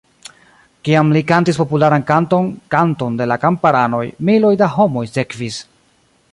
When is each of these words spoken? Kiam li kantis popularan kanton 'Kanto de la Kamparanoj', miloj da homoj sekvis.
Kiam 0.87 1.11
li 1.15 1.21
kantis 1.31 1.59
popularan 1.61 2.05
kanton 2.11 2.49
'Kanto 2.75 3.11
de 3.21 3.29
la 3.33 3.37
Kamparanoj', 3.45 4.05
miloj 4.31 4.55
da 4.63 4.73
homoj 4.79 5.05
sekvis. 5.15 5.63